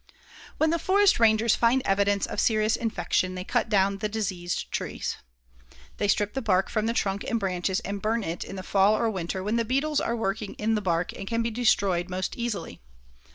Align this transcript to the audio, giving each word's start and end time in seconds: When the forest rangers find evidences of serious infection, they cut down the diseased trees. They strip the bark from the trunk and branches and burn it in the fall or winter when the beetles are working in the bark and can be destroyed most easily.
When 0.57 0.71
the 0.71 0.79
forest 0.79 1.19
rangers 1.19 1.55
find 1.55 1.83
evidences 1.85 2.25
of 2.25 2.39
serious 2.39 2.75
infection, 2.75 3.35
they 3.35 3.43
cut 3.43 3.69
down 3.69 3.99
the 3.99 4.09
diseased 4.09 4.71
trees. 4.71 5.17
They 5.97 6.07
strip 6.07 6.33
the 6.33 6.41
bark 6.41 6.69
from 6.71 6.87
the 6.87 6.93
trunk 6.93 7.23
and 7.27 7.39
branches 7.39 7.81
and 7.81 8.01
burn 8.01 8.23
it 8.23 8.43
in 8.43 8.55
the 8.55 8.63
fall 8.63 8.97
or 8.97 9.11
winter 9.11 9.43
when 9.43 9.57
the 9.57 9.63
beetles 9.63 10.01
are 10.01 10.15
working 10.15 10.55
in 10.55 10.73
the 10.73 10.81
bark 10.81 11.13
and 11.13 11.27
can 11.27 11.43
be 11.43 11.51
destroyed 11.51 12.09
most 12.09 12.35
easily. 12.35 12.81